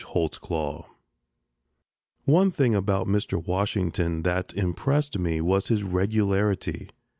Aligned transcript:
HOLTZCLAW 0.03 0.85
One 2.25 2.49
thing 2.49 2.73
about 2.73 3.05
Mr. 3.05 3.37
Washington 3.45 4.23
that 4.23 4.51
impressed 4.55 5.19
me 5.19 5.41
was 5.41 5.67
his 5.67 5.83
regularity. 5.83 6.89